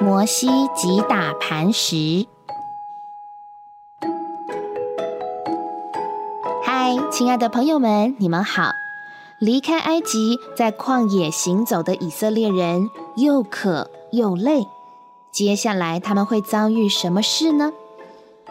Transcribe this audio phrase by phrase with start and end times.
[0.00, 2.26] 摩西击打磐石。
[6.64, 8.72] 嗨，亲爱的朋友们，你们好！
[9.38, 14.66] 离开埃及，在旷野行走的以色列人又渴又累，
[15.30, 17.72] 接下来他们会遭遇什么事呢？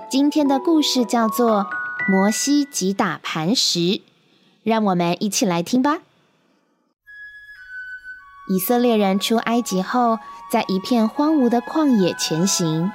[0.09, 1.61] 今天的故事叫做
[2.09, 3.79] 《摩西击打磐石》，
[4.63, 5.99] 让我们一起来听吧。
[8.45, 10.19] 以色列人出埃及后，
[10.51, 12.91] 在一片荒芜的旷野前行。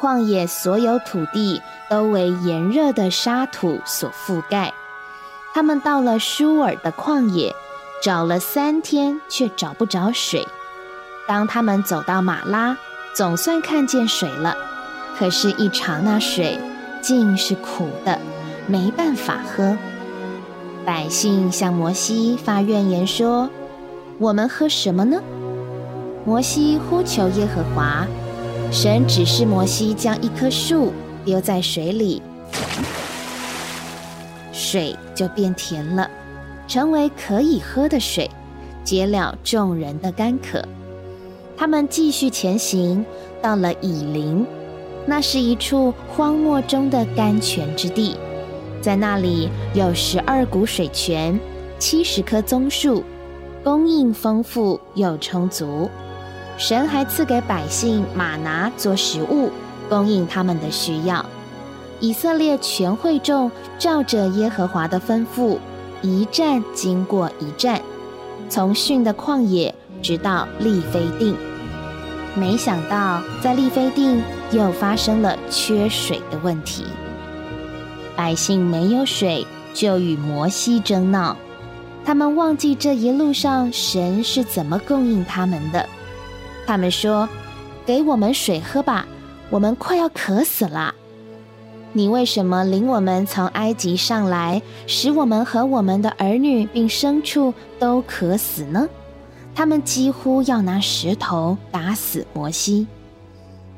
[0.00, 4.72] 旷野所有土地都为炎热的沙土所覆盖。
[5.54, 7.54] 他们到了舒尔的旷野，
[8.02, 10.44] 找了三天，却找不着水。
[11.28, 12.76] 当他们走到马拉，
[13.14, 14.56] 总算看见水了。
[15.16, 16.58] 可是，一尝那水，
[17.00, 18.18] 竟是苦的，
[18.66, 19.76] 没办法喝。
[20.84, 23.48] 百姓向摩西发怨言说。
[24.22, 25.20] 我们喝什么呢？
[26.24, 28.06] 摩西呼求耶和华，
[28.70, 30.92] 神指示摩西将一棵树
[31.24, 32.22] 丢在水里，
[34.52, 36.08] 水就变甜了，
[36.68, 38.30] 成为可以喝的水，
[38.84, 40.64] 解了众人的干渴。
[41.56, 43.04] 他们继续前行，
[43.42, 44.46] 到了以林，
[45.04, 48.16] 那是一处荒漠中的甘泉之地，
[48.80, 51.36] 在那里有十二股水泉，
[51.80, 53.02] 七十棵棕树。
[53.64, 55.88] 供应丰富又充足，
[56.58, 59.50] 神还赐给百姓马拿做食物，
[59.88, 61.24] 供应他们的需要。
[62.00, 65.58] 以色列全会众照着耶和华的吩咐，
[66.02, 67.80] 一站经过一站，
[68.48, 71.36] 从逊的旷野直到利非定。
[72.34, 76.84] 没想到在利非定又发生了缺水的问题，
[78.16, 81.36] 百姓没有水，就与摩西争闹。
[82.04, 85.88] 他们忘记这一路上神是怎么供应他们的。
[86.66, 87.28] 他们说
[87.86, 89.06] ：“给我们水喝吧，
[89.50, 90.94] 我们快要渴死了。
[91.92, 98.88] 你为什么领我们从埃及上来，使我们和我们的儿女并牲畜都渴死呢？”
[99.54, 102.86] 他们几乎要拿石头打死摩西。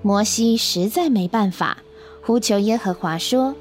[0.02, 1.78] 摩西实在没办法，
[2.22, 3.54] 呼求耶和华说：“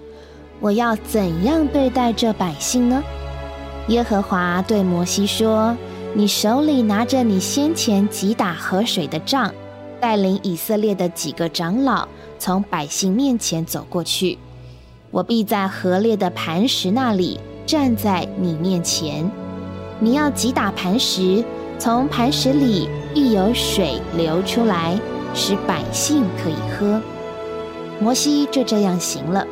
[0.61, 3.03] 我要怎样对待这百姓呢？”
[3.89, 5.75] 耶和华对摩西说
[6.15, 9.53] ：“你手里拿着你先前击打河水的杖，
[9.99, 12.07] 带领以色列的几个长老
[12.39, 14.37] 从百姓面前走过去。
[15.11, 19.29] 我必在河裂的磐石那里站在你面前。
[19.99, 21.43] 你要击打磐石，
[21.77, 24.97] 从磐石里必有水流出来，
[25.33, 27.01] 使百姓可以喝。”
[27.99, 29.45] 摩西就这样行了。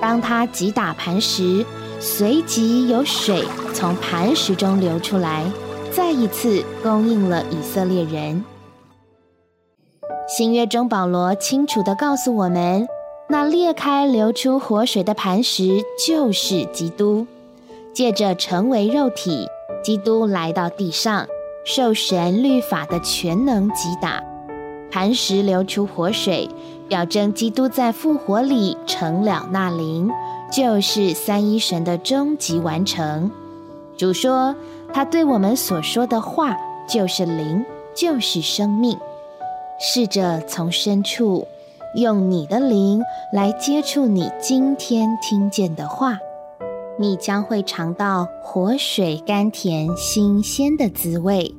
[0.00, 1.66] 当他击打磐石。
[2.00, 3.44] 随即有水
[3.74, 5.44] 从磐石中流出来，
[5.90, 8.44] 再一次供应了以色列人。
[10.28, 12.86] 新约中保罗清楚地告诉我们，
[13.28, 17.26] 那裂开流出活水的磐石就是基督。
[17.92, 19.48] 借着成为肉体，
[19.82, 21.26] 基督来到地上，
[21.64, 24.22] 受神律法的全能击打，
[24.88, 26.48] 磐石流出活水，
[26.86, 30.08] 表征基督在复活里成了那灵。
[30.50, 33.30] 就是三一神的终极完成。
[33.96, 34.54] 主说，
[34.92, 36.56] 他对我们所说的话
[36.88, 37.64] 就是灵，
[37.94, 38.98] 就是生命。
[39.80, 41.46] 试着从深处
[41.94, 43.00] 用你的灵
[43.32, 46.18] 来接触你今天听见的话，
[46.98, 51.54] 你将会尝到活水甘甜、新鲜的滋味。